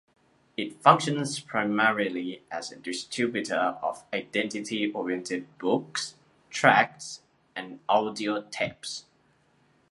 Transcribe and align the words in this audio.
It 0.57 0.81
functions 0.81 1.39
primarily 1.39 2.41
as 2.49 2.71
a 2.71 2.75
distributor 2.77 3.77
of 3.83 4.03
Identity-oriented 4.11 5.59
books, 5.59 6.15
tracts 6.49 7.21
and 7.55 7.85
audiotapes. 7.87 9.03